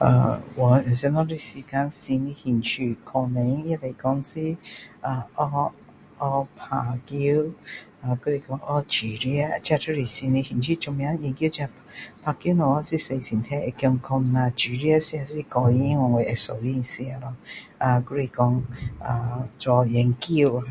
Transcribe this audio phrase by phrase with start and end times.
[0.00, 4.56] 呃花什么时间什么兴趣可能也可以说是
[5.00, 5.72] 呃学
[6.56, 7.52] 打球
[8.00, 11.22] 还是说学煮饭这就是新的兴趣打球会
[12.82, 13.20] 使人
[13.78, 17.32] 健康讲下煮饭是一个个人因为我有兴趣吃咯
[17.78, 18.62] 还是说
[18.98, 20.64] 呃做研究咯